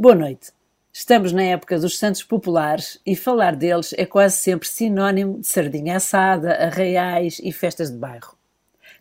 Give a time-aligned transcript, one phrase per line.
[0.00, 0.52] Boa noite.
[0.92, 5.96] Estamos na época dos santos populares e falar deles é quase sempre sinónimo de sardinha
[5.96, 8.36] assada, arraiais e festas de bairro.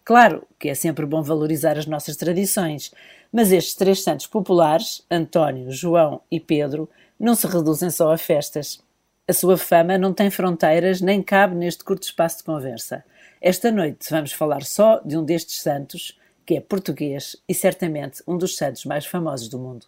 [0.04, 2.92] Claro que é sempre bom valorizar as nossas tradições,
[3.32, 6.90] mas estes três santos populares, António, João e Pedro,
[7.20, 8.84] não se reduzem só a festas.
[9.28, 13.06] A sua fama não tem fronteiras nem cabe neste curto espaço de conversa.
[13.40, 18.36] Esta noite vamos falar só de um destes santos, que é português e certamente um
[18.36, 19.86] dos santos mais famosos do mundo.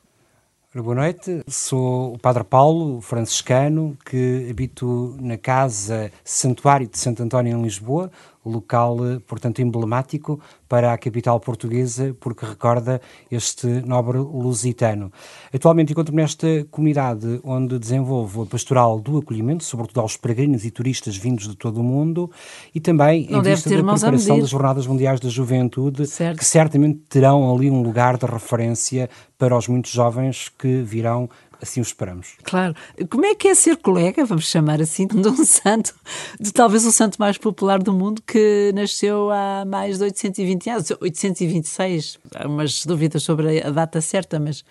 [0.71, 7.57] Boa noite, sou o Padre Paulo, franciscano, que habito na Casa Santuário de Santo António
[7.57, 8.11] em Lisboa,
[8.45, 15.11] local, portanto, emblemático para a capital portuguesa, porque recorda este nobre lusitano.
[15.53, 21.17] Atualmente encontro-me nesta comunidade onde desenvolvo a pastoral do acolhimento, sobretudo aos peregrinos e turistas
[21.17, 22.29] vindos de todo o mundo,
[22.73, 26.37] e também Não em vista da preparação das Jornadas Mundiais da Juventude, certo.
[26.37, 31.29] que certamente terão ali um lugar de referência para os muitos jovens que virão
[31.61, 32.33] assim o esperamos.
[32.43, 32.75] Claro.
[33.09, 35.93] Como é que é ser colega, vamos chamar assim, de um santo,
[36.39, 40.91] de talvez o santo mais popular do mundo, que nasceu há mais de 820 anos,
[40.99, 44.63] 826, há umas dúvidas sobre a data certa, mas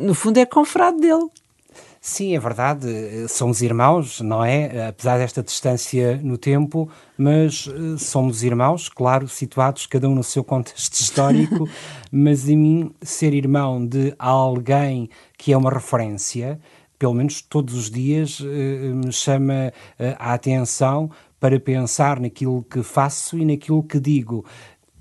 [0.00, 1.28] no fundo é confrade dele.
[2.04, 4.88] Sim, é verdade, somos irmãos, não é?
[4.88, 10.42] Apesar desta distância no tempo, mas eh, somos irmãos, claro, situados cada um no seu
[10.42, 11.68] contexto histórico,
[12.10, 15.08] mas em mim ser irmão de alguém
[15.42, 16.60] que é uma referência,
[16.96, 22.80] pelo menos todos os dias eh, me chama eh, a atenção para pensar naquilo que
[22.84, 24.44] faço e naquilo que digo.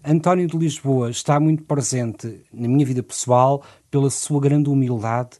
[0.03, 3.61] António de Lisboa está muito presente na minha vida pessoal
[3.92, 5.38] pela sua grande humildade,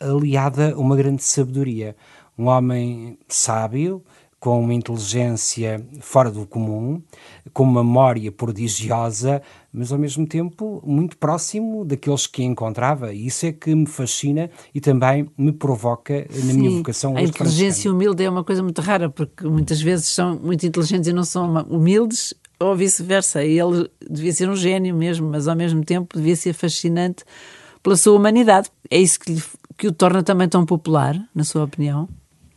[0.00, 1.94] aliada a uma grande sabedoria.
[2.38, 4.02] Um homem sábio,
[4.40, 7.02] com uma inteligência fora do comum,
[7.52, 13.12] com uma memória prodigiosa, mas ao mesmo tempo muito próximo daqueles que encontrava.
[13.12, 17.16] E isso é que me fascina e também me provoca na Sim, minha vocação.
[17.16, 21.12] A inteligência humilde é uma coisa muito rara, porque muitas vezes são muito inteligentes e
[21.12, 23.42] não são humildes, ou vice-versa.
[23.42, 27.24] Ele devia ser um gênio mesmo, mas ao mesmo tempo devia ser fascinante
[27.82, 28.70] pela sua humanidade.
[28.90, 29.42] É isso que lhe
[29.78, 32.08] que o torna também tão popular, na sua opinião?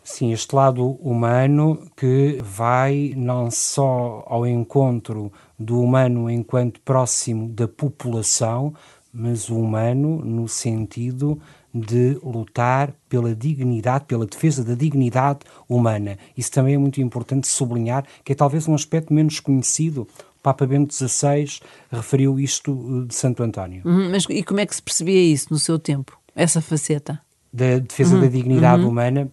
[0.03, 7.67] Sim, este lado humano que vai não só ao encontro do humano enquanto próximo da
[7.67, 8.73] população,
[9.13, 11.40] mas o humano no sentido
[11.73, 16.17] de lutar pela dignidade, pela defesa da dignidade humana.
[16.35, 20.01] Isso também é muito importante sublinhar, que é talvez um aspecto menos conhecido.
[20.01, 21.59] O Papa Bento XVI
[21.90, 23.84] referiu isto de Santo António.
[23.85, 26.19] Uhum, mas e como é que se percebia isso no seu tempo?
[26.35, 27.19] essa faceta.
[27.51, 28.90] Da defesa uhum, da dignidade uhum.
[28.90, 29.31] humana,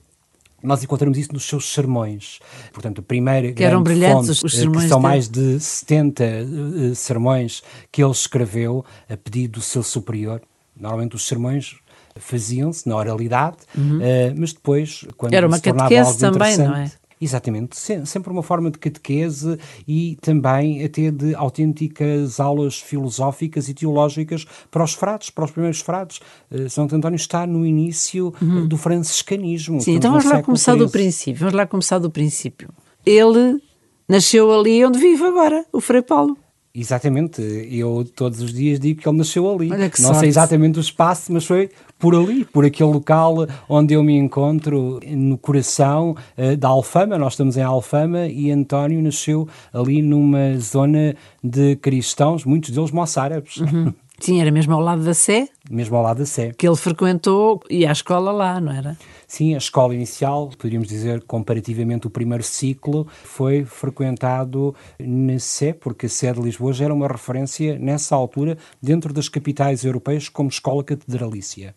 [0.63, 2.41] nós encontramos isso nos seus sermões.
[2.73, 5.09] Portanto, a primeira que eram brilhantes fonte, os sermões que são dele.
[5.09, 10.43] mais de 70 uh, sermões que ele escreveu a pedido do seu superior.
[10.77, 11.77] Normalmente os sermões
[12.17, 13.99] faziam-se na oralidade, uhum.
[13.99, 16.91] uh, mas depois, quando Era uma se tornava catequese algo também, não é?
[17.21, 24.47] Exatamente, sempre uma forma de catequese e também até de autênticas aulas filosóficas e teológicas
[24.71, 26.21] para os frades, para os primeiros frades.
[26.51, 28.67] Uh, Santo António está no início uhum.
[28.67, 29.81] do franciscanismo.
[29.81, 31.41] Sim, então vamos lá começar do princípio.
[31.41, 32.69] Vamos lá começar do princípio.
[33.05, 33.61] Ele
[34.09, 36.37] nasceu ali onde vive agora, o Frei Paulo.
[36.75, 37.41] Exatamente,
[37.71, 39.73] eu todos os dias digo que ele nasceu ali.
[39.73, 40.21] Olha que Não sorte.
[40.21, 45.01] sei exatamente o espaço, mas foi por ali, por aquele local onde eu me encontro,
[45.07, 47.19] no coração uh, da Alfama.
[47.19, 53.57] Nós estamos em Alfama e António nasceu ali numa zona de cristãos, muitos deles moçárabes.
[53.57, 53.93] Uhum.
[54.19, 55.49] Sim, era mesmo ao lado da Sé.
[55.71, 56.53] Mesmo ao lado da Sé.
[56.56, 58.97] Que ele frequentou e à escola lá, não era?
[59.27, 66.07] Sim, a escola inicial, poderíamos dizer comparativamente o primeiro ciclo, foi frequentado na Sé, porque
[66.07, 70.49] a Sé de Lisboa já era uma referência nessa altura dentro das capitais europeias como
[70.49, 71.75] escola catedralícia.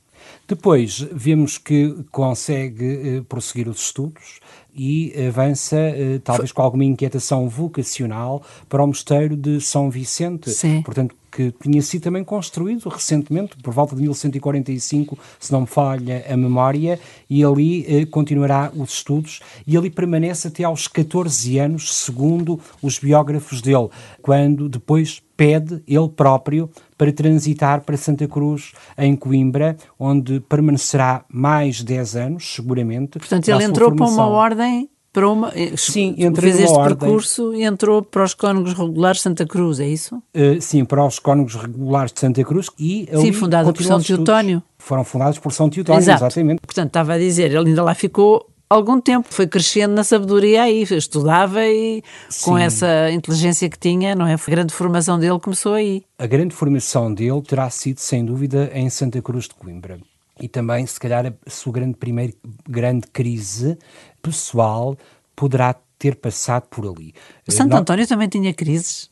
[0.47, 4.40] Depois vemos que consegue eh, prosseguir os estudos
[4.74, 10.51] e avança, eh, talvez com alguma inquietação vocacional, para o mosteiro de São Vicente.
[10.51, 10.81] Sim.
[10.84, 16.25] Portanto, que tinha sido também construído recentemente, por volta de 1145, se não me falha
[16.30, 17.00] a memória,
[17.30, 23.00] e ali eh, continuará os estudos e ali permanece até aos 14 anos, segundo os
[23.00, 23.89] biógrafos dele,
[24.22, 31.81] quando depois pede ele próprio para transitar para Santa Cruz em Coimbra, onde permanecerá mais
[31.81, 33.18] 10 anos, seguramente.
[33.18, 35.52] Portanto, ele entrou para uma ordem para uma.
[35.75, 36.98] Sim, entre fez este ordem.
[36.98, 40.16] percurso e entrou para os Cónegos Regulares de Santa Cruz, é isso?
[40.36, 44.63] Uh, sim, para os Cónegos Regulares de Santa Cruz e Sim, fundada por São Teotónio.
[44.80, 46.24] Foram fundados por São Teotónio, Exato.
[46.25, 46.62] exatamente.
[46.62, 50.84] Portanto, estava a dizer, ele ainda lá ficou algum tempo, foi crescendo na sabedoria aí,
[50.84, 52.46] estudava e Sim.
[52.46, 54.34] com essa inteligência que tinha, não é?
[54.36, 56.04] A grande formação dele começou aí.
[56.18, 60.00] A grande formação dele terá sido, sem dúvida, em Santa Cruz de Coimbra.
[60.40, 62.34] e também, se calhar, a sua grande primeira
[62.68, 63.78] grande crise
[64.21, 64.97] pessoal
[65.35, 67.13] poderá ter passado por ali.
[67.47, 69.12] O Santo António também tinha crises?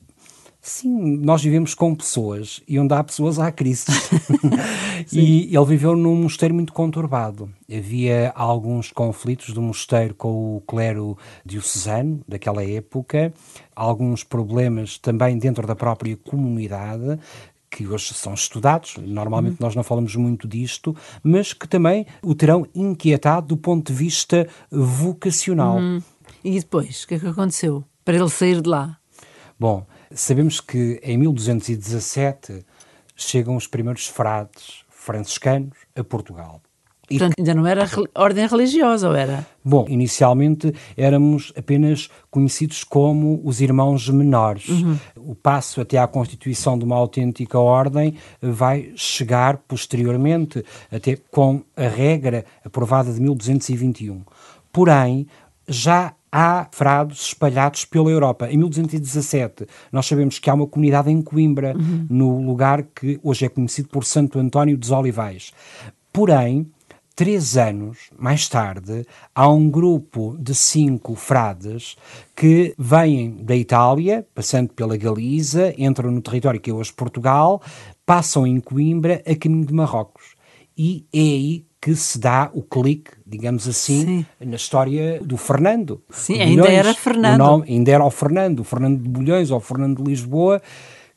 [0.61, 4.09] Sim, nós vivemos com pessoas e onde há pessoas há crises.
[5.13, 7.49] e ele viveu num mosteiro muito conturbado.
[7.71, 13.33] Havia alguns conflitos do mosteiro com o clero diocesano daquela época,
[13.73, 17.17] alguns problemas também dentro da própria comunidade
[17.69, 19.65] que hoje são estudados, normalmente uhum.
[19.65, 24.47] nós não falamos muito disto, mas que também o terão inquietado do ponto de vista
[24.71, 25.77] vocacional.
[25.77, 26.01] Uhum.
[26.43, 28.97] E depois, o que é que aconteceu para ele sair de lá?
[29.59, 32.65] Bom, sabemos que em 1217
[33.15, 36.61] chegam os primeiros frades franciscanos a Portugal.
[37.09, 39.45] E Portanto, ainda não era ordem religiosa, ou era?
[39.63, 44.69] Bom, inicialmente éramos apenas conhecidos como os irmãos menores.
[44.69, 44.97] Uhum.
[45.17, 51.87] O passo até à constituição de uma autêntica ordem vai chegar posteriormente, até com a
[51.87, 54.21] regra aprovada de 1221.
[54.71, 55.27] Porém,
[55.67, 58.49] já há frades espalhados pela Europa.
[58.51, 62.05] Em 1217, nós sabemos que há uma comunidade em Coimbra, uhum.
[62.09, 65.51] no lugar que hoje é conhecido por Santo António dos Olivais.
[66.13, 66.67] Porém,
[67.19, 69.05] três anos mais tarde,
[69.35, 71.97] há um grupo de cinco frades
[72.33, 77.61] que vêm da Itália, passando pela Galiza, entram no território que é hoje Portugal,
[78.05, 80.33] passam em Coimbra a caminho de Marrocos.
[80.77, 84.25] E é aí que se dá o clique, digamos assim, Sim.
[84.39, 86.01] na história do Fernando.
[86.09, 87.37] Sim, Bulhões, ainda era Fernando.
[87.37, 90.61] Nome, ainda era o Fernando, o Fernando de Bulhões ou o Fernando de Lisboa,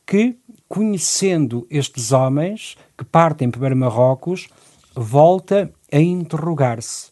[0.05, 0.35] que,
[0.67, 4.49] conhecendo estes homens que partem para Marrocos,
[4.93, 7.11] volta a interrogar-se.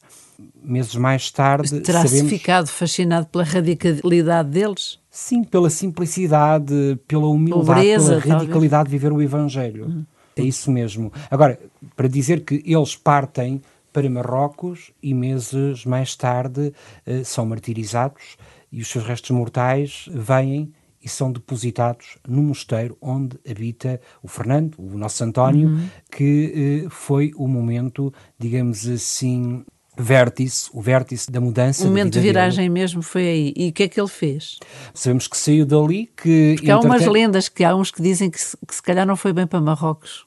[0.63, 1.81] Meses mais tarde.
[1.81, 2.31] Terá-se sabemos...
[2.31, 4.99] ficado fascinado pela radicalidade deles?
[5.09, 8.89] Sim, pela simplicidade, pela humildade, Pobreza, pela radicalidade talvez.
[8.89, 9.87] de viver o Evangelho.
[9.87, 10.05] Hum.
[10.35, 11.11] É isso mesmo.
[11.29, 11.59] Agora,
[11.95, 13.61] para dizer que eles partem
[13.93, 16.73] para Marrocos e meses mais tarde
[17.05, 18.37] uh, são martirizados
[18.71, 20.71] e os seus restos mortais vêm
[21.03, 25.87] e são depositados no mosteiro onde habita o Fernando, o nosso António, uhum.
[26.11, 29.65] que uh, foi o momento, digamos assim,
[29.97, 31.83] vértice, o vértice da mudança.
[31.83, 32.69] O momento de viragem dele.
[32.69, 33.53] mesmo foi aí.
[33.55, 34.59] E o que é que ele fez?
[34.93, 36.55] Sabemos que saiu dali que...
[36.55, 39.15] Porque há umas lendas que há uns que dizem que se, que se calhar não
[39.15, 40.25] foi bem para Marrocos.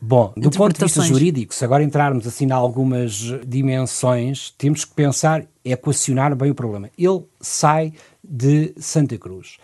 [0.00, 3.14] Bom, do ponto de vista jurídico, se agora entrarmos assim em algumas
[3.46, 6.90] dimensões, temos que pensar, equacionar bem o problema.
[6.98, 9.56] Ele sai de Santa Cruz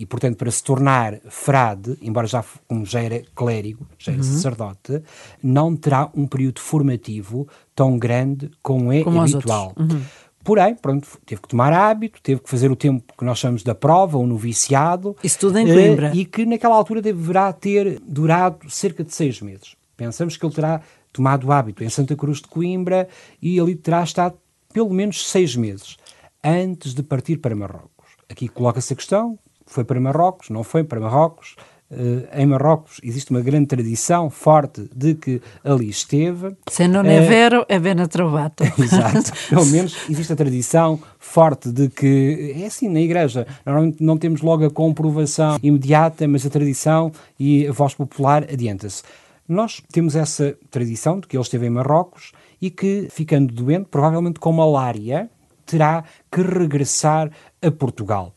[0.00, 4.26] e, portanto, para se tornar frade, embora já, como já era clérigo, já era uhum.
[4.26, 5.02] sacerdote,
[5.42, 9.74] não terá um período formativo tão grande como é como habitual.
[9.78, 10.00] Uhum.
[10.42, 13.74] Porém, pronto, teve que tomar hábito, teve que fazer o tempo que nós chamamos da
[13.74, 15.14] prova, ou noviciado.
[15.22, 16.12] Isso tudo em Coimbra.
[16.12, 19.76] Uh, e que naquela altura deverá ter durado cerca de seis meses.
[19.98, 20.80] Pensamos que ele terá
[21.12, 23.06] tomado o hábito em Santa Cruz de Coimbra
[23.42, 24.34] e ali terá estado
[24.72, 25.98] pelo menos seis meses
[26.42, 28.08] antes de partir para Marrocos.
[28.30, 29.38] Aqui coloca-se a questão:
[29.70, 31.54] foi para Marrocos, não foi para Marrocos.
[31.92, 36.56] Uh, em Marrocos existe uma grande tradição forte de que ali esteve.
[36.68, 38.62] Se não é uh, vero, é bem trovato.
[38.78, 39.32] Exato.
[39.50, 44.40] Pelo menos existe a tradição forte de que, é assim na igreja, normalmente não temos
[44.40, 49.02] logo a comprovação imediata, mas a tradição e a voz popular adianta-se.
[49.48, 52.32] Nós temos essa tradição de que ele esteve em Marrocos
[52.62, 55.28] e que, ficando doente, provavelmente com malária,
[55.66, 57.30] terá que regressar
[57.60, 58.32] a Portugal.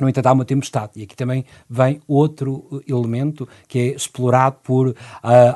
[0.00, 4.88] No entanto, há uma tempestade, e aqui também vem outro elemento que é explorado por
[4.88, 4.94] uh,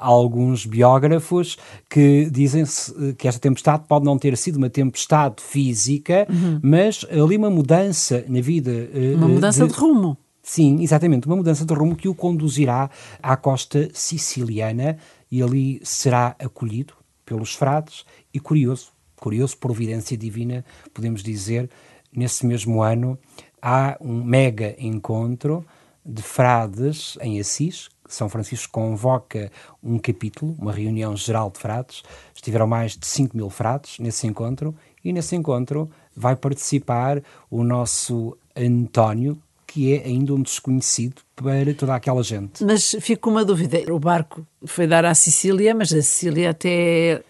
[0.01, 1.57] alguns biógrafos
[1.89, 6.61] que dizem eh, que esta tempestade pode não ter sido uma tempestade física, uhum.
[6.63, 8.71] mas ali uma mudança na vida.
[8.71, 10.17] Uh, uma mudança de, de rumo.
[10.43, 12.91] Sim, exatamente, uma mudança de rumo que o conduzirá
[13.23, 14.99] à costa siciliana
[15.31, 16.95] e ali será acolhido
[17.25, 21.71] pelos frades e curioso, curioso, providência divina, podemos dizer,
[22.13, 23.17] nesse mesmo ano
[23.63, 25.65] há um mega encontro
[26.05, 27.89] de frades em Assis.
[28.09, 29.51] São Francisco convoca
[29.83, 32.03] um capítulo, uma reunião geral de frades.
[32.35, 38.37] Estiveram mais de 5 mil frades nesse encontro, e nesse encontro vai participar o nosso
[38.55, 42.63] António, que é ainda um desconhecido para toda aquela gente.
[42.63, 47.23] Mas fico com uma dúvida: o barco foi dar à Sicília, mas a Sicília até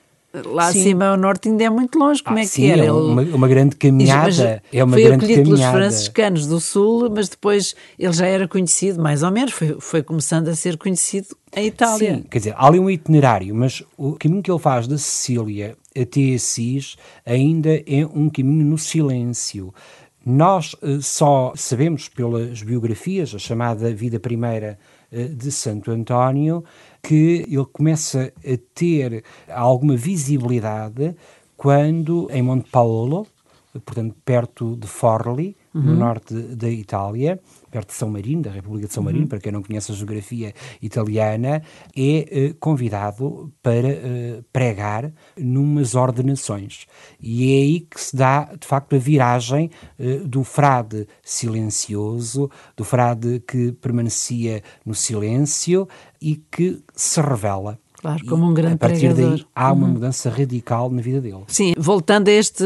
[0.46, 0.80] Lá sim.
[0.80, 2.86] acima ao norte ainda é muito longe, como ah, é que sim, era?
[2.86, 4.62] É uma, uma grande caminhada.
[4.72, 9.02] é uma foi grande acolhido pelos franciscanos do Sul, mas depois ele já era conhecido,
[9.02, 12.16] mais ou menos, foi, foi começando a ser conhecido em Itália.
[12.16, 15.76] Sim, quer dizer, há ali um itinerário, mas o caminho que ele faz da Sicília
[15.94, 16.96] até Assis
[17.26, 19.72] ainda é um caminho no silêncio.
[20.24, 24.78] Nós uh, só sabemos pelas biografias, a chamada vida primeira
[25.12, 26.64] de Santo António
[27.02, 31.16] que ele começa a ter alguma visibilidade
[31.56, 33.26] quando em Monte Paolo,
[33.84, 35.82] portanto perto de Forli, uhum.
[35.82, 37.40] no norte da Itália,
[37.72, 39.28] perto de São Marino, da República de São Marino, uhum.
[39.28, 41.62] para quem não conhece a geografia italiana,
[41.96, 46.86] é uh, convidado para uh, pregar numas ordenações.
[47.18, 52.84] E é aí que se dá, de facto, a viragem uh, do frade silencioso, do
[52.84, 55.88] frade que permanecia no silêncio
[56.20, 57.78] e que se revela.
[58.02, 59.36] Claro, como um grande A partir pregador.
[59.36, 59.92] daí há uma uhum.
[59.92, 61.44] mudança radical na vida dele.
[61.46, 62.64] Sim, voltando a este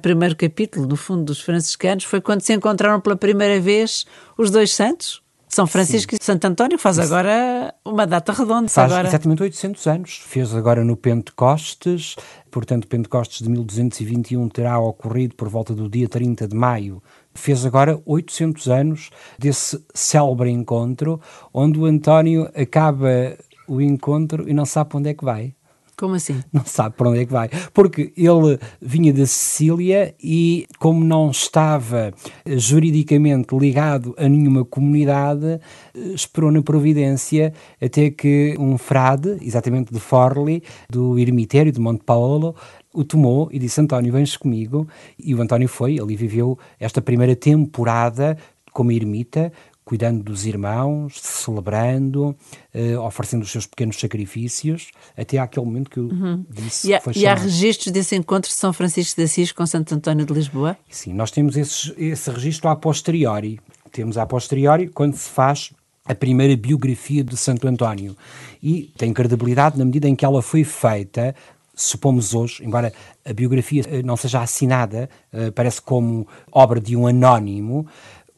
[0.00, 4.06] primeiro capítulo, no fundo, dos franciscanos, foi quando se encontraram pela primeira vez
[4.38, 6.18] os dois santos, são Francisco Sim.
[6.20, 8.68] e Santo António, faz agora uma data redonda.
[8.68, 9.08] Faz agora.
[9.08, 10.22] exatamente 800 anos.
[10.24, 12.14] Fez agora no Pentecostes,
[12.50, 17.02] portanto, Pentecostes de 1221 terá ocorrido por volta do dia 30 de maio.
[17.34, 21.20] Fez agora 800 anos desse célebre encontro,
[21.52, 23.36] onde o António acaba
[23.66, 25.54] o encontro e não sabe para onde é que vai.
[25.96, 26.42] Como assim?
[26.52, 27.48] Não sabe para onde é que vai.
[27.72, 32.12] Porque ele vinha da Sicília e, como não estava
[32.46, 35.58] juridicamente ligado a nenhuma comunidade,
[35.94, 42.54] esperou na Providência até que um frade, exatamente de Forli, do eremitério de Monte Paolo,
[42.92, 44.86] o tomou e disse: António, vens comigo.
[45.18, 48.36] E o António foi, ali viveu esta primeira temporada
[48.70, 49.50] como ermita,
[49.86, 52.36] cuidando dos irmãos, celebrando,
[52.74, 56.44] uh, oferecendo os seus pequenos sacrifícios, até àquele momento que eu uhum.
[56.50, 59.52] disse e há, que foi E há registros desse encontro de São Francisco de Assis
[59.52, 60.76] com Santo António de Lisboa?
[60.90, 63.60] Sim, nós temos esse, esse registro a posteriori.
[63.92, 65.72] Temos a posteriori quando se faz
[66.04, 68.16] a primeira biografia de Santo António.
[68.60, 71.32] E tem credibilidade na medida em que ela foi feita
[71.76, 72.90] supomos hoje, embora
[73.22, 77.86] a biografia eh, não seja assinada, uh, parece como obra de um anónimo,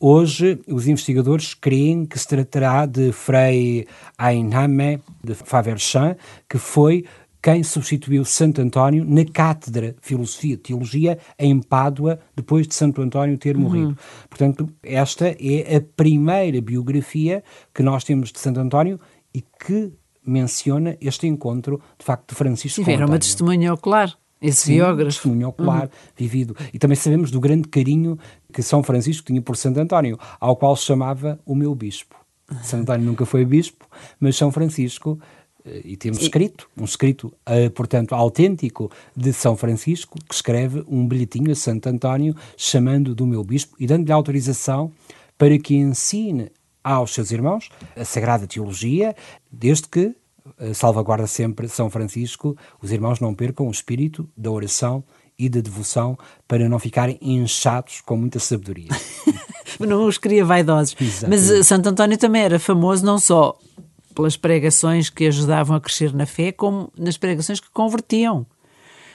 [0.00, 3.86] Hoje, os investigadores creem que se tratará de Frei
[4.16, 6.16] Ainhame de Faverchamp,
[6.48, 7.04] que foi
[7.42, 13.00] quem substituiu Santo António na cátedra de Filosofia e Teologia em Pádua, depois de Santo
[13.00, 13.62] António ter uhum.
[13.62, 13.98] morrido.
[14.28, 17.42] Portanto, esta é a primeira biografia
[17.74, 19.00] que nós temos de Santo António
[19.34, 19.92] e que
[20.24, 24.16] menciona este encontro, de facto, de Francisco Sim, era uma testemunha ocular.
[24.40, 25.10] Esse Sim, biógrafo.
[25.10, 25.88] testemunho ocular, uhum.
[26.16, 26.56] vivido.
[26.72, 28.18] E também sabemos do grande carinho
[28.52, 32.16] que São Francisco tinha por Santo António, ao qual chamava o meu bispo.
[32.62, 33.86] Santo António nunca foi bispo,
[34.18, 35.18] mas São Francisco,
[35.64, 41.06] eh, e temos escrito, um escrito, uh, portanto, autêntico de São Francisco, que escreve um
[41.06, 44.92] bilhetinho a Santo António, chamando do meu bispo e dando-lhe autorização
[45.36, 46.50] para que ensine
[46.82, 49.14] aos seus irmãos a Sagrada Teologia,
[49.52, 50.14] desde que
[50.74, 55.04] salvaguarda sempre São Francisco, os irmãos não percam o espírito da oração
[55.38, 58.88] e da devoção para não ficarem inchados com muita sabedoria.
[59.78, 60.96] não os queria vaidosos.
[61.00, 61.48] Exatamente.
[61.48, 63.56] Mas uh, Santo António também era famoso não só
[64.14, 68.44] pelas pregações que ajudavam a crescer na fé, como nas pregações que convertiam.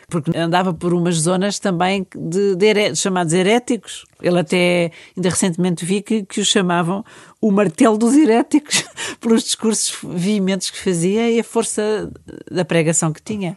[0.07, 4.05] Porque andava por umas zonas também de, de chamados heréticos.
[4.21, 7.03] Ele até, ainda recentemente vi que, que o chamavam
[7.41, 8.85] o martelo dos heréticos,
[9.19, 12.11] pelos discursos veementos que fazia e a força
[12.49, 13.55] da pregação que tinha.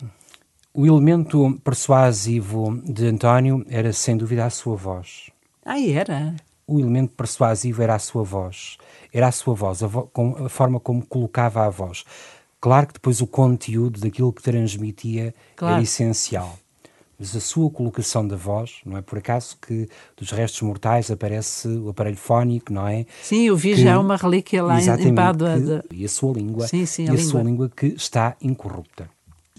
[0.75, 5.31] O elemento persuasivo de António era, sem dúvida, a sua voz.
[5.65, 6.35] Ah, era?
[6.67, 8.77] O elemento persuasivo era a sua voz.
[9.13, 10.11] Era a sua voz, a, vo
[10.45, 12.05] a forma como colocava a voz.
[12.67, 15.75] Claro que depois o conteúdo daquilo que transmitia claro.
[15.75, 16.59] era essencial.
[17.17, 21.69] Mas a sua colocação da voz, não é por acaso que dos restos mortais aparece
[21.69, 23.07] o aparelho fónico, não é?
[23.23, 25.85] Sim, eu vi que, já uma relíquia lá em Pádua.
[25.93, 27.31] E a sua língua, sim, sim, a e a língua.
[27.31, 29.09] sua língua que está incorrupta.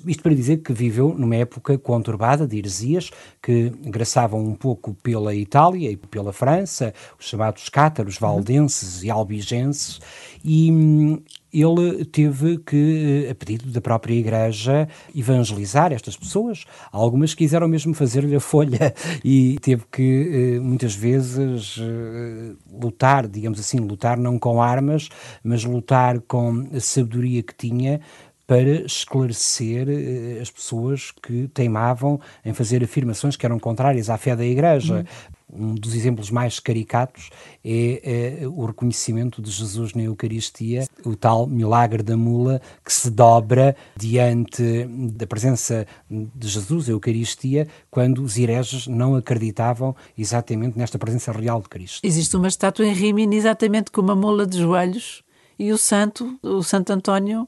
[0.06, 3.10] Isto para dizer que viveu numa época conturbada de heresias
[3.42, 10.00] que graçavam um pouco pela Itália e pela França, os chamados cátaros, valdenses e albigenses,
[10.44, 16.66] e hum, ele teve que, eh, a pedido da própria Igreja, evangelizar estas pessoas.
[16.92, 23.60] Algumas quiseram mesmo fazer-lhe a folha e teve que, eh, muitas vezes, eh, lutar, digamos
[23.60, 25.10] assim, lutar não com armas,
[25.44, 28.02] mas lutar com a sabedoria que tinha
[28.48, 34.36] para esclarecer uh, as pessoas que teimavam em fazer afirmações que eram contrárias à fé
[34.36, 34.96] da Igreja.
[34.96, 35.38] Uhum.
[35.50, 37.30] Um dos exemplos mais caricatos
[37.64, 43.10] é, é, o reconhecimento de Jesus na Eucaristia, o tal milagre da mula que se
[43.10, 51.00] dobra diante da presença de Jesus, a Eucaristia, quando os hereges não acreditavam exatamente nesta
[51.00, 52.06] presença real de Cristo.
[52.06, 55.24] Existe uma estátua em Rimini exatamente com uma mula de joelhos
[55.58, 57.48] e o santo, o Santo António,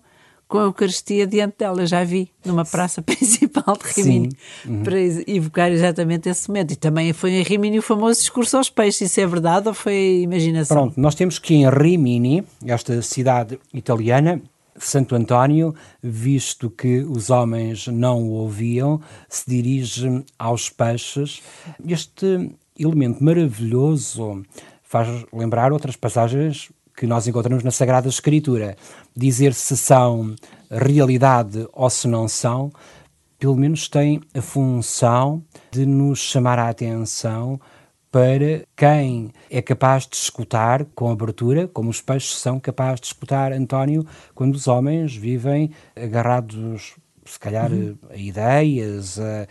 [0.50, 1.86] com a Eucaristia diante dela.
[1.86, 4.30] Já vi numa praça principal de Rimini
[4.66, 4.84] uhum.
[4.84, 6.74] para evocar exatamente esse momento.
[6.74, 9.12] E também foi em Rimini o famoso discurso aos peixes.
[9.12, 10.76] Isso é verdade ou foi imaginação?
[10.76, 14.42] Pronto, nós temos que em Rimini, esta cidade italiana,
[14.76, 21.44] Santo António, visto que os homens não o ouviam, se dirige aos peixes.
[21.88, 24.42] Este elemento maravilhoso
[24.82, 28.76] faz lembrar outras passagens que nós encontramos na Sagrada Escritura.
[29.16, 30.36] Dizer se são
[30.70, 32.70] realidade ou se não são,
[33.40, 35.42] pelo menos tem a função
[35.72, 37.58] de nos chamar a atenção
[38.12, 43.54] para quem é capaz de escutar com abertura, como os peixes são capazes de escutar
[43.54, 46.98] António, quando os homens vivem agarrados
[47.32, 47.98] se calhar uhum.
[48.10, 49.48] a ideias, a,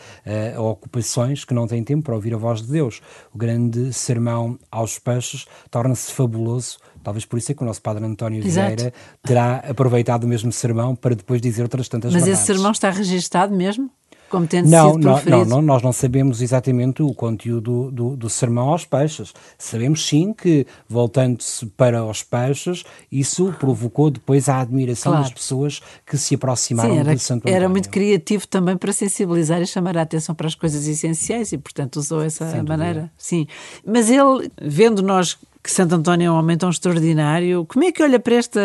[0.57, 3.01] a, ocupações que não têm tempo para ouvir a voz de Deus.
[3.33, 6.79] O grande sermão aos peixes torna-se fabuloso.
[7.03, 8.93] Talvez por isso é que o nosso Padre António Vieira
[9.23, 12.41] terá aproveitado o mesmo sermão para depois dizer outras tantas Mas verdades.
[12.41, 13.91] esse sermão está registado mesmo?
[14.29, 18.31] Como tendo não, sido não, não, não, nós não sabemos exatamente o conteúdo do, do
[18.31, 19.33] sermão aos peixes.
[19.57, 25.25] Sabemos sim que, voltando-se para os peixes, isso provocou depois a admiração claro.
[25.25, 27.57] das pessoas que se aproximaram sim, era, de Santo António.
[27.57, 31.59] Era muito criativo também para sensibilizar e chamar a atenção para as coisas essenciais e,
[31.59, 32.95] portanto, usou essa Sem maneira.
[32.95, 33.13] Dúvida.
[33.17, 33.47] Sim.
[33.85, 38.03] Mas ele, vendo nós que Santo António é um homem tão extraordinário, como é que
[38.03, 38.61] olha para esta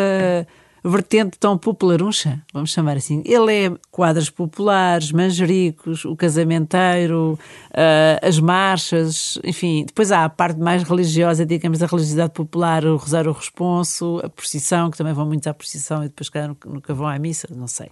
[0.90, 3.22] vertente tão popularuncha, vamos chamar assim.
[3.24, 7.38] Ele é quadros populares, manjericos, o casamenteiro,
[7.70, 9.84] uh, as marchas, enfim.
[9.86, 14.90] Depois há a parte mais religiosa, digamos, da religiosidade popular, o rosário responso, a procissão,
[14.90, 17.90] que também vão muito à procissão e depois cada nunca vão à missa, não sei.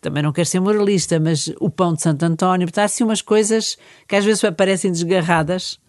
[0.00, 3.20] Também não quero ser moralista, mas o pão de Santo António, portanto, há assim umas
[3.20, 3.76] coisas
[4.06, 5.80] que às vezes aparecem desgarradas.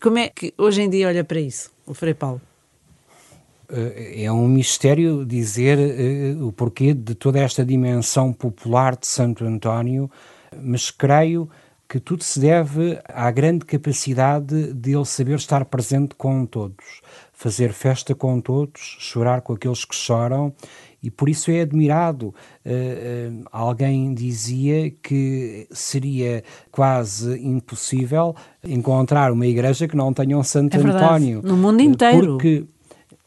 [0.00, 2.40] Como é que hoje em dia olha para isso, o Frei Paulo?
[3.68, 9.44] Eh, é um mistério dizer uh, o porquê de toda esta dimensão popular de Santo
[9.44, 10.10] António,
[10.60, 11.48] mas creio
[11.88, 17.00] que tudo se deve à grande capacidade de ele saber estar presente com todos,
[17.32, 20.52] fazer festa com todos, chorar com aqueles que choram,
[21.02, 22.34] e por isso é admirado.
[22.64, 26.42] Uh, uh, alguém dizia que seria
[26.72, 31.42] quase impossível encontrar uma igreja que não tenha um Santo é António.
[31.42, 32.32] No mundo inteiro.
[32.32, 32.66] Porque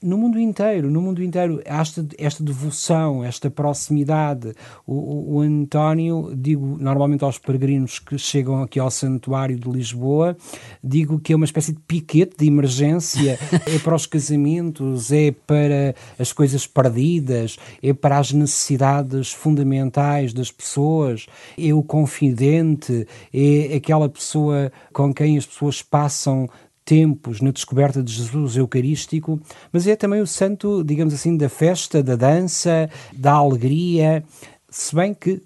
[0.01, 4.53] no mundo inteiro, no mundo inteiro, esta, esta devoção, esta proximidade.
[4.85, 10.37] O, o, o, António, digo normalmente aos peregrinos que chegam aqui ao Santuário de Lisboa,
[10.83, 13.37] digo que é uma espécie de piquete de emergência.
[13.67, 20.51] é para os casamentos, é para as coisas perdidas, é para as necessidades fundamentais das
[20.51, 21.25] pessoas,
[21.57, 26.49] é o confidente, é aquela pessoa com quem as pessoas passam
[26.89, 29.39] tempos na descoberta de Jesus Eucarístico,
[29.71, 34.23] mas é também o santo, digamos assim, da festa, da dança, da alegria,
[34.71, 35.39] se bem que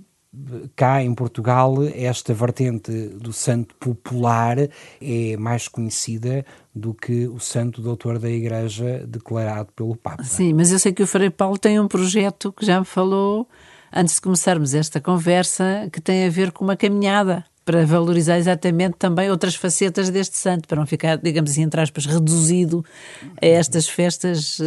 [0.73, 4.58] cá em Portugal esta vertente do santo popular
[5.01, 10.23] é mais conhecida do que o santo doutor da Igreja declarado pelo Papa.
[10.23, 13.47] Sim, mas eu sei que o Frei Paulo tem um projeto que já me falou
[13.91, 18.95] antes de começarmos esta conversa que tem a ver com uma caminhada para valorizar exatamente
[18.97, 22.84] também outras facetas deste santo, para não ficar, digamos assim, entre aspas, reduzido
[23.41, 24.63] a estas festas uh,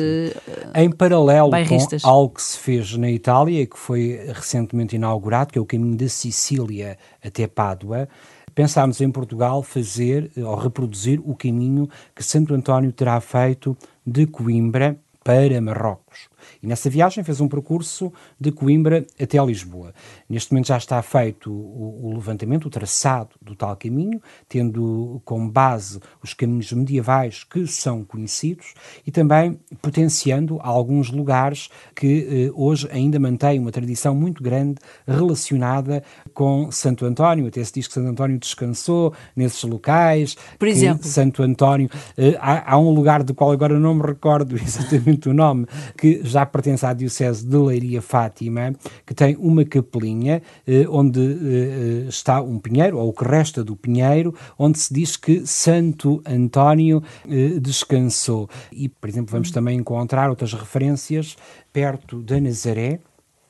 [0.74, 2.02] Em paralelo bairristas.
[2.02, 5.66] com algo que se fez na Itália e que foi recentemente inaugurado, que é o
[5.66, 8.08] caminho de Sicília até Pádua,
[8.54, 14.96] pensámos em Portugal fazer ou reproduzir o caminho que Santo António terá feito de Coimbra
[15.22, 16.28] para Marrocos.
[16.66, 19.94] E nessa viagem fez um percurso de Coimbra até Lisboa.
[20.28, 25.48] Neste momento já está feito o, o levantamento, o traçado do tal caminho, tendo como
[25.48, 28.74] base os caminhos medievais que são conhecidos
[29.06, 36.02] e também potenciando alguns lugares que eh, hoje ainda mantêm uma tradição muito grande relacionada
[36.34, 37.46] com Santo António.
[37.46, 40.36] Até se diz que Santo António descansou nesses locais.
[40.58, 41.88] Por exemplo, Santo António.
[42.18, 45.64] Eh, há, há um lugar do qual agora não me recordo exatamente o nome,
[45.96, 52.04] que já pertence à Diocese de Leiria Fátima, que tem uma capelinha eh, onde eh,
[52.04, 56.22] eh, está um pinheiro, ou o que resta do pinheiro, onde se diz que Santo
[56.24, 58.48] António eh, descansou.
[58.72, 61.36] E, por exemplo, vamos também encontrar outras referências
[61.72, 63.00] perto da Nazaré,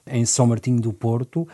[0.06, 1.46] em São Martinho do Porto,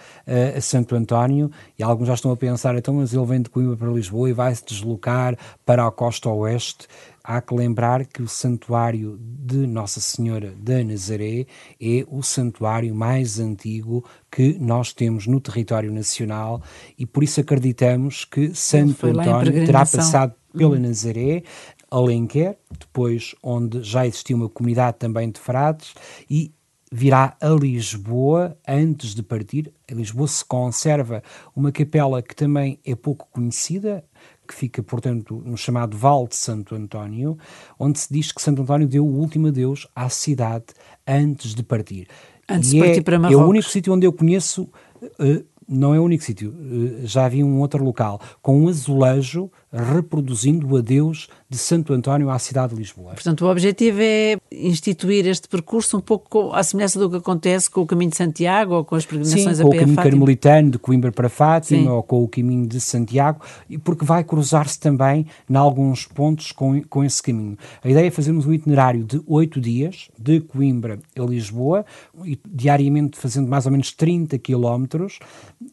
[0.56, 3.76] a Santo António, e alguns já estão a pensar, então, mas ele vem de Coimbra
[3.76, 6.86] para Lisboa e vai se deslocar para a costa oeste
[7.24, 11.46] há que lembrar que o santuário de Nossa Senhora da Nazaré
[11.80, 16.62] é o santuário mais antigo que nós temos no território nacional
[16.98, 20.82] e por isso acreditamos que Santo António terá passado pela uhum.
[20.82, 21.42] Nazaré,
[21.90, 25.94] Alenquer, depois onde já existia uma comunidade também de frades
[26.28, 26.52] e
[26.92, 29.72] virá a Lisboa antes de partir.
[29.90, 31.22] Em Lisboa se conserva
[31.56, 34.04] uma capela que também é pouco conhecida,
[34.46, 37.38] que fica, portanto, no chamado Val de Santo António,
[37.78, 40.66] onde se diz que Santo António deu o último adeus à cidade
[41.06, 42.08] antes de partir.
[42.46, 43.40] Antes de partir é, para Marrocos.
[43.40, 44.68] É o único sítio onde eu conheço,
[45.02, 49.50] uh, não é o único sítio, uh, já havia um outro local, com um azulejo
[49.72, 53.12] reproduzindo o adeus de Santo António à cidade de Lisboa.
[53.14, 57.80] Portanto, o objetivo é instituir este percurso um pouco à semelhança do que acontece com
[57.80, 60.10] o caminho de Santiago ou com as peregrinações Sim, a com o caminho Fátima.
[60.10, 61.88] carmelitano de Coimbra para Fátima Sim.
[61.88, 63.40] ou com o caminho de Santiago,
[63.82, 67.56] porque vai cruzar-se também em alguns pontos com, com esse caminho.
[67.82, 71.84] A ideia é fazermos um itinerário de oito dias, de Coimbra a Lisboa,
[72.24, 75.18] e diariamente fazendo mais ou menos 30 quilómetros,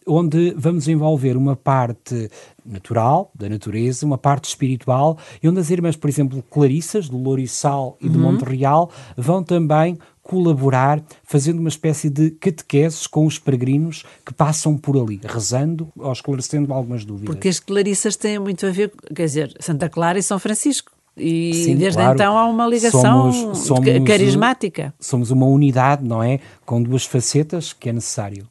[0.08, 2.30] onde vamos envolver uma parte
[2.66, 7.98] natural, da natureza, uma parte espiritual, e onde as irmãs, por exemplo, Clarissas, do Lourissal
[8.02, 14.04] e de Monte Real, vão também colaborar, fazendo uma espécie de catequeses com os peregrinos
[14.24, 17.34] que passam por ali, rezando ou esclarecendo algumas dúvidas.
[17.34, 20.92] Porque as clarissas têm muito a ver, quer dizer, Santa Clara e São Francisco.
[21.18, 22.14] E Sim, desde claro.
[22.14, 24.94] então há uma ligação Somos- somos, ca- carismática.
[25.00, 26.40] Somos uma unidade, não é?
[26.66, 28.48] Com duas facetas que é necessário.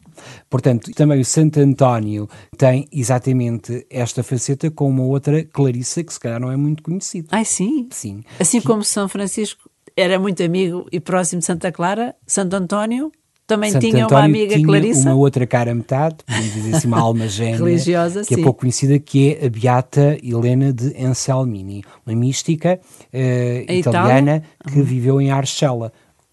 [0.49, 6.21] Portanto, também o Santo António tem exatamente esta faceta com uma outra Clarissa que se
[6.21, 7.29] calhar não é muito conhecida.
[7.33, 7.89] Ai, sim.
[7.91, 8.23] Sim.
[8.39, 13.11] Assim como São Francisco era muito amigo e próximo de Santa Clara, Santo António
[13.49, 15.09] também Santo tinha uma António amiga tinha Clarissa.
[15.09, 18.41] uma outra cara metade, podemos dizer assim, uma alma gêmea, Religiosa, que sim.
[18.43, 22.79] é pouco conhecida, que é a Beata Helena de Anselmini, uma mística
[23.11, 24.43] A italiana Itália?
[24.71, 25.91] que viveu em Arcella,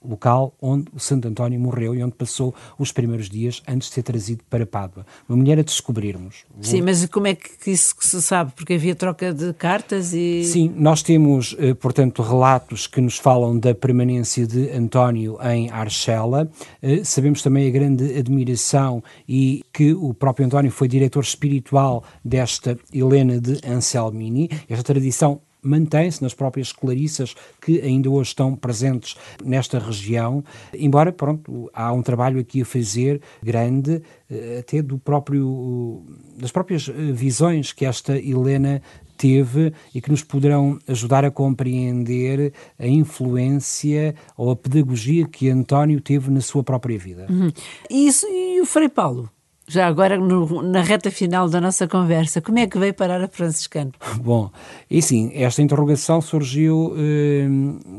[0.07, 4.03] local onde o Santo António morreu e onde passou os primeiros dias antes de ser
[4.03, 5.05] trazido para Pádua.
[5.27, 6.45] Uma mulher a descobrirmos.
[6.61, 8.51] Sim, mas como é que isso se sabe?
[8.55, 10.43] Porque havia troca de cartas e.
[10.43, 16.49] Sim, nós temos, eh, portanto, relatos que nos falam da permanência de António em Arcela.
[16.81, 22.77] Eh, Sabemos também a grande admiração e que o próprio António foi diretor espiritual desta
[22.93, 24.49] Helena de Anselmini.
[24.69, 31.69] Esta tradição mantém-se nas próprias Clarissas que ainda hoje estão presentes nesta região, embora, pronto,
[31.73, 36.03] há um trabalho aqui a fazer grande, eh, até do próprio,
[36.37, 38.81] das próprias eh, visões que esta Helena
[39.17, 46.01] teve e que nos poderão ajudar a compreender a influência ou a pedagogia que António
[46.01, 47.25] teve na sua própria vida.
[47.29, 47.51] Uhum.
[47.89, 49.29] E, isso, e o Frei Paulo?
[49.67, 53.27] Já agora, no- na reta final da nossa conversa, como é que veio parar a
[53.27, 53.91] franciscano?
[54.21, 54.51] Bom,
[54.89, 57.47] e sim, esta interrogação surgiu eh,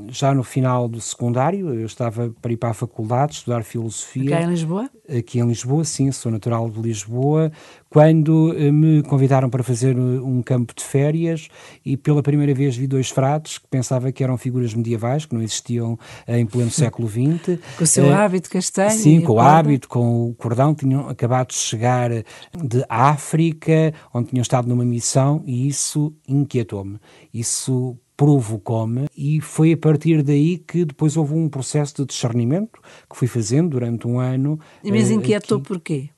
[0.09, 1.75] já no final do secundário.
[1.75, 4.31] Eu estava para ir para a faculdade estudar filosofia.
[4.31, 4.89] Cá em Lisboa?
[5.09, 7.51] aqui em Lisboa, sim, sou natural de Lisboa,
[7.97, 11.49] quando eh, me convidaram para fazer eh, um campo de férias
[11.83, 15.41] e pela primeira vez vi dois frades que pensava que eram figuras medievais, que não
[15.41, 17.59] existiam eh, em pleno século XX.
[17.79, 18.91] Com o seu hábito castanho?
[18.91, 24.43] Sim, com o hábito, com o cordão, tinham acabado de chegar de África, onde tinham
[24.43, 26.99] estado numa missão, e isso inquietou-me.
[27.33, 32.79] Isso provocou-me e foi a partir daí que depois houve um processo de discernimento
[33.09, 34.61] que fui fazendo durante um ano.
[34.85, 35.67] Mas inquietou aqui.
[35.67, 36.11] porquê?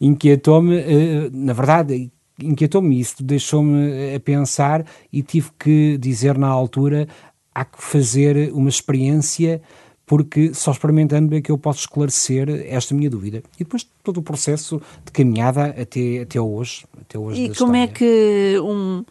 [0.00, 2.10] Inquietou-me, eh, na verdade,
[2.42, 7.08] inquietou-me isso, deixou-me a pensar e tive que dizer na altura
[7.54, 9.62] há que fazer uma experiência
[10.06, 13.42] porque só experimentando é que eu posso esclarecer esta minha dúvida.
[13.54, 16.84] E depois todo o processo de caminhada até, até hoje.
[17.00, 17.88] Até hoje E como é história.
[17.88, 19.02] que um-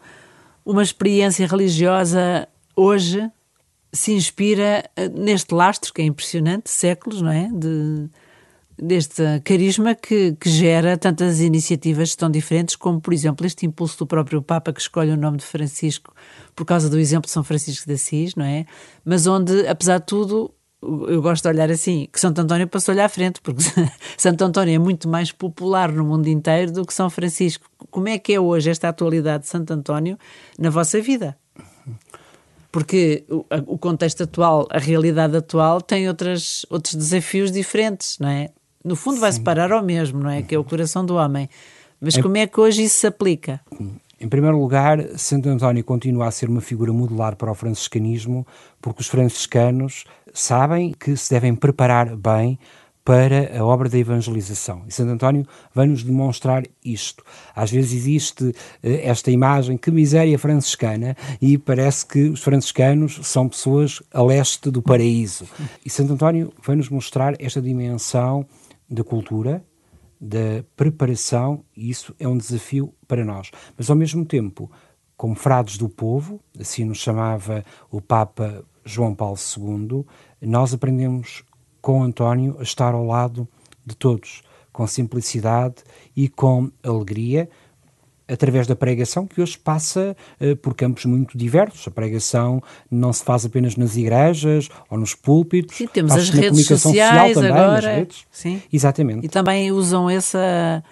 [0.64, 3.28] uma experiência religiosa hoje
[3.92, 7.48] se inspira eh, neste lastro, que é impressionante, séculos, não é?
[7.52, 8.08] De,
[8.76, 14.06] deste carisma que, que gera tantas iniciativas tão diferentes, como, por exemplo, este impulso do
[14.06, 16.12] próprio Papa que escolhe o nome de Francisco
[16.54, 18.66] por causa do exemplo de São Francisco de Assis, não é?
[19.04, 20.52] Mas onde, apesar de tudo,
[21.08, 23.62] eu gosto de olhar assim, que Santo António passou-lhe à frente, porque
[24.16, 27.66] Santo António é muito mais popular no mundo inteiro do que São Francisco.
[27.90, 30.18] Como é que é hoje esta atualidade de Santo António
[30.58, 31.36] na vossa vida?
[32.70, 38.50] Porque o, contexto atual, a realidade atual, tem outras, outros desafios diferentes, não é?
[38.84, 40.42] No fundo, vai-se parar ao mesmo, não é?
[40.42, 41.48] Que é o coração do homem.
[42.00, 43.60] Mas como é que hoje isso se aplica?
[44.20, 48.46] Em primeiro lugar, Santo António continua a ser uma figura modular para o franciscanismo,
[48.82, 52.58] porque os franciscanos sabem que se devem preparar bem
[53.04, 54.82] para a obra da evangelização.
[54.88, 57.22] E Santo António vai-nos demonstrar isto.
[57.54, 63.48] Às vezes existe eh, esta imagem, que miséria franciscana, e parece que os franciscanos são
[63.48, 65.46] pessoas a leste do paraíso.
[65.84, 68.46] E Santo António vai-nos mostrar esta dimensão
[68.94, 69.64] da cultura,
[70.20, 73.50] da preparação, e isso é um desafio para nós.
[73.76, 74.70] Mas, ao mesmo tempo,
[75.16, 80.04] como frades do povo, assim nos chamava o Papa João Paulo II,
[80.40, 81.44] nós aprendemos
[81.80, 83.46] com António a estar ao lado
[83.84, 85.84] de todos, com simplicidade
[86.16, 87.48] e com alegria,
[88.28, 91.86] através da pregação, que hoje passa uh, por campos muito diversos.
[91.86, 95.76] A pregação não se faz apenas nas igrejas ou nos púlpitos.
[95.76, 97.96] Sim, temos as redes sociais social também, agora.
[97.96, 98.26] Redes.
[98.30, 98.62] Sim.
[98.72, 99.26] Exatamente.
[99.26, 100.82] E também usam essa,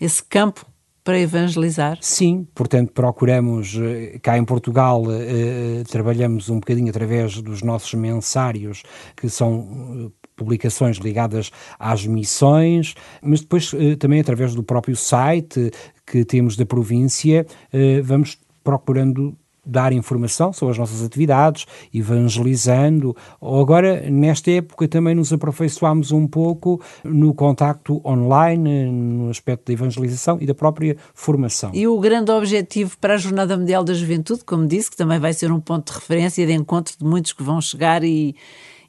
[0.00, 0.66] esse campo
[1.04, 1.98] para evangelizar?
[2.00, 8.84] Sim, portanto procuramos, eh, cá em Portugal, eh, trabalhamos um bocadinho através dos nossos mensários,
[9.16, 15.70] que são publicações ligadas às missões, mas depois também através do próprio site
[16.06, 23.16] que temos da província, eh, vamos procurando dar informação sobre as nossas atividades, evangelizando.
[23.40, 30.38] Agora, nesta época, também nos aperfeiçoámos um pouco no contacto online, no aspecto da evangelização
[30.40, 31.70] e da própria formação.
[31.72, 35.32] E o grande objetivo para a Jornada Mundial da Juventude, como disse, que também vai
[35.32, 38.34] ser um ponto de referência de encontro de muitos que vão chegar e,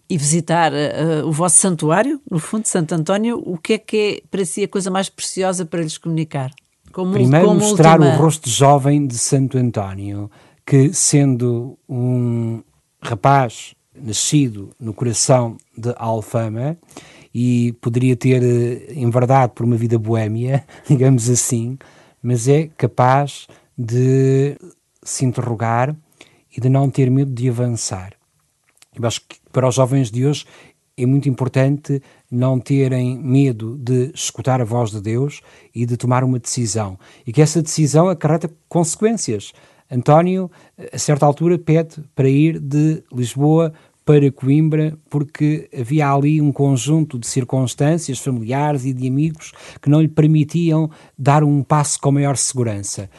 [0.09, 4.27] e visitar uh, o vosso santuário, no fundo, Santo António, o que é que é
[4.29, 6.51] para si a coisa mais preciosa para lhes comunicar?
[6.91, 8.15] Como, Primeiro como mostrar última...
[8.15, 10.29] o rosto jovem de Santo António,
[10.65, 12.61] que sendo um
[13.01, 16.77] rapaz nascido no coração de Alfama
[17.33, 21.77] e poderia ter em verdade por uma vida boêmia, digamos assim,
[22.21, 24.55] mas é capaz de
[25.01, 25.95] se interrogar
[26.55, 28.13] e de não ter medo de avançar.
[28.99, 30.45] Eu acho que para os jovens de hoje
[30.95, 35.41] é muito importante não terem medo de escutar a voz de Deus
[35.73, 36.99] e de tomar uma decisão.
[37.25, 39.53] E que essa decisão acarreta consequências.
[39.91, 40.49] António,
[40.91, 43.73] a certa altura, pede para ir de Lisboa
[44.05, 50.01] para Coimbra, porque havia ali um conjunto de circunstâncias familiares e de amigos que não
[50.01, 53.09] lhe permitiam dar um passo com maior segurança.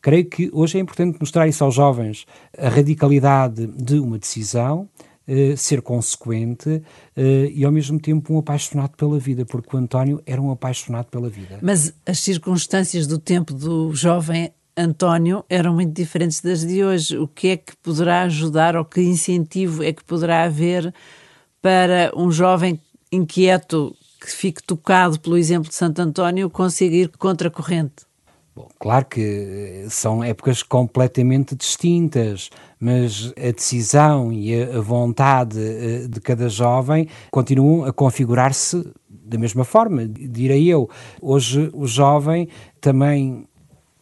[0.00, 4.88] Creio que hoje é importante mostrar isso aos jovens, a radicalidade de uma decisão,
[5.30, 7.20] eh, ser consequente uh,
[7.52, 11.28] e ao mesmo tempo um apaixonado pela vida, porque o António era um apaixonado pela
[11.28, 11.58] vida.
[11.60, 17.18] Mas as circunstâncias do tempo do jovem António eram muito diferentes das de hoje.
[17.18, 20.94] O que é que poderá ajudar ou que incentivo é que poderá haver
[21.60, 22.80] para um jovem
[23.12, 28.07] inquieto que fique tocado pelo exemplo de Santo António conseguir contra a corrente?
[28.58, 36.08] Bom, claro que eh, são épocas completamente distintas, mas a decisão e a vontade eh,
[36.08, 40.90] de cada jovem continuam a configurar-se da mesma forma, direi eu.
[41.22, 42.48] Hoje o jovem
[42.80, 43.46] também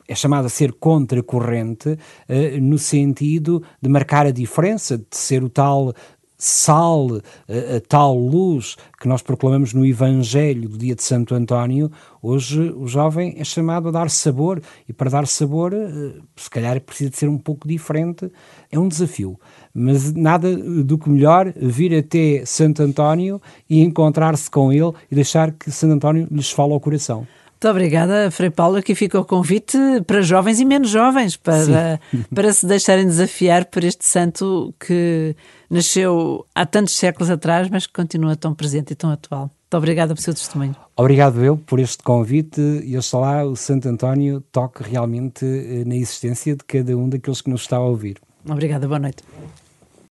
[0.09, 5.51] é chamado a ser contracorrente, eh, no sentido de marcar a diferença, de ser o
[5.51, 5.93] tal
[6.39, 11.91] sal, a, a, tal luz que nós proclamamos no Evangelho do dia de Santo António,
[12.23, 16.81] hoje o jovem é chamado a dar sabor, e para dar sabor, eh, se calhar
[16.81, 18.31] precisa de ser um pouco diferente,
[18.71, 19.39] é um desafio.
[19.75, 25.53] Mas nada do que melhor vir até Santo António e encontrar-se com ele e deixar
[25.53, 27.27] que Santo António lhes fale ao coração.
[27.57, 28.77] Muito obrigada, Frei Paulo.
[28.77, 31.99] Aqui fica o convite para jovens e menos jovens, para,
[32.35, 35.35] para se deixarem desafiar por este santo que
[35.71, 39.51] nasceu há tantos séculos atrás, mas que continua tão presente e tão atual.
[39.67, 40.77] Muito obrigada pelo seu testemunho.
[40.95, 46.55] Obrigado eu por este convite e oxalá o Santo António toque realmente eh, na existência
[46.55, 48.19] de cada um daqueles que nos está a ouvir.
[48.47, 49.25] Obrigada, boa noite.